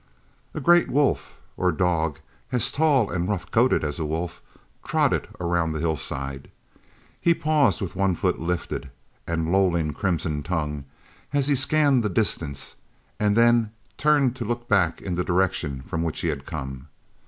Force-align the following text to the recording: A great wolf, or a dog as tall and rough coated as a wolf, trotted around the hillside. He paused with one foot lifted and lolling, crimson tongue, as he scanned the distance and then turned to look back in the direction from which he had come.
A 0.55 0.59
great 0.59 0.89
wolf, 0.89 1.37
or 1.55 1.69
a 1.69 1.77
dog 1.77 2.21
as 2.51 2.71
tall 2.71 3.11
and 3.11 3.29
rough 3.29 3.51
coated 3.51 3.83
as 3.83 3.99
a 3.99 4.03
wolf, 4.03 4.41
trotted 4.83 5.27
around 5.39 5.73
the 5.73 5.79
hillside. 5.79 6.49
He 7.21 7.35
paused 7.35 7.81
with 7.81 7.95
one 7.95 8.15
foot 8.15 8.39
lifted 8.39 8.89
and 9.27 9.51
lolling, 9.51 9.93
crimson 9.93 10.41
tongue, 10.41 10.85
as 11.33 11.45
he 11.49 11.55
scanned 11.55 12.01
the 12.01 12.09
distance 12.09 12.77
and 13.19 13.35
then 13.37 13.73
turned 13.95 14.35
to 14.37 14.43
look 14.43 14.67
back 14.67 15.03
in 15.03 15.13
the 15.13 15.23
direction 15.23 15.83
from 15.83 16.01
which 16.01 16.21
he 16.21 16.29
had 16.29 16.47
come. 16.47 16.87